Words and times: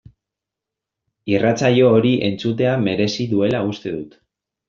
Irratsaio 1.33 1.91
hori 1.97 2.13
entzutea 2.29 2.73
merezi 2.87 3.27
duela 3.35 3.63
uste 3.75 3.93
dut. 3.99 4.19